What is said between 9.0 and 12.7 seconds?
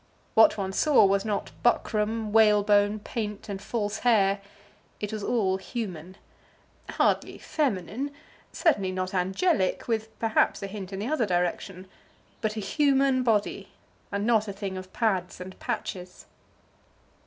angelic, with perhaps a hint in the other direction, but a